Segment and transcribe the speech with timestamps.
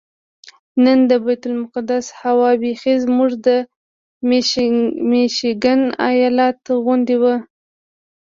[0.83, 3.47] نن د بیت المقدس هوا بیخي زموږ د
[5.09, 7.35] میشیګن ایالت غوندې وه.